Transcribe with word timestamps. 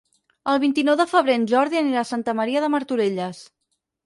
El 0.53 0.59
vint-i-nou 0.61 0.97
de 1.01 1.05
febrer 1.11 1.35
en 1.41 1.45
Jordi 1.51 1.79
anirà 1.83 2.01
a 2.05 2.09
Santa 2.13 2.35
Maria 2.41 2.65
de 2.65 2.71
Martorelles. 2.79 3.45